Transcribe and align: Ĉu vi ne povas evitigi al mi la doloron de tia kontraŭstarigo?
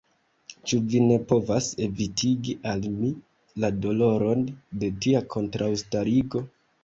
Ĉu 0.69 0.77
vi 0.91 1.01
ne 1.09 1.17
povas 1.31 1.65
evitigi 1.87 2.55
al 2.71 2.81
mi 2.95 3.11
la 3.65 3.71
doloron 3.85 4.41
de 4.85 4.91
tia 5.07 5.23
kontraŭstarigo? 5.35 6.43